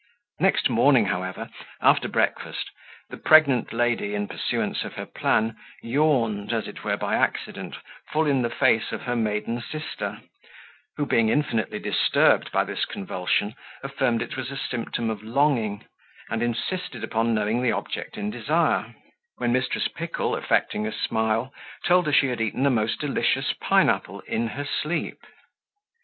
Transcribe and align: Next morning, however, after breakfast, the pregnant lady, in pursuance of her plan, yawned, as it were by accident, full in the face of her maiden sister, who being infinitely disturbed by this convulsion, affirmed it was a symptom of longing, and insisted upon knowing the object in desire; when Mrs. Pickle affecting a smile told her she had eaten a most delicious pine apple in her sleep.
Next 0.39 0.67
morning, 0.67 1.05
however, 1.05 1.47
after 1.79 2.07
breakfast, 2.07 2.71
the 3.11 3.17
pregnant 3.17 3.71
lady, 3.71 4.15
in 4.15 4.27
pursuance 4.27 4.83
of 4.83 4.95
her 4.95 5.05
plan, 5.05 5.55
yawned, 5.83 6.51
as 6.51 6.67
it 6.67 6.83
were 6.83 6.97
by 6.97 7.13
accident, 7.13 7.75
full 8.11 8.25
in 8.25 8.41
the 8.41 8.49
face 8.49 8.91
of 8.91 9.03
her 9.03 9.15
maiden 9.15 9.61
sister, 9.61 10.19
who 10.97 11.05
being 11.05 11.29
infinitely 11.29 11.77
disturbed 11.77 12.51
by 12.51 12.63
this 12.63 12.83
convulsion, 12.85 13.53
affirmed 13.83 14.23
it 14.23 14.35
was 14.35 14.49
a 14.49 14.57
symptom 14.57 15.11
of 15.11 15.21
longing, 15.21 15.85
and 16.31 16.41
insisted 16.41 17.03
upon 17.03 17.35
knowing 17.35 17.61
the 17.61 17.71
object 17.71 18.17
in 18.17 18.31
desire; 18.31 18.95
when 19.37 19.53
Mrs. 19.53 19.93
Pickle 19.93 20.35
affecting 20.35 20.87
a 20.87 20.91
smile 20.91 21.53
told 21.85 22.07
her 22.07 22.11
she 22.11 22.29
had 22.29 22.41
eaten 22.41 22.65
a 22.65 22.71
most 22.71 22.99
delicious 22.99 23.53
pine 23.61 23.87
apple 23.87 24.21
in 24.21 24.47
her 24.47 24.65
sleep. 24.65 25.19